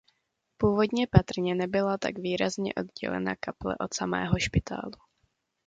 [0.57, 4.91] Původně patrně nebyla tak výrazně oddělena kaple od samého špitálu.